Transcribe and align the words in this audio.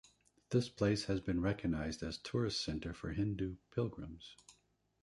This 0.49 0.67
place 0.67 1.03
has 1.03 1.19
been 1.21 1.41
recognised 1.41 2.01
as 2.01 2.17
tourist 2.17 2.63
centre 2.65 2.91
for 2.91 3.11
Hindu 3.11 3.57
pilgrims. 3.69 4.35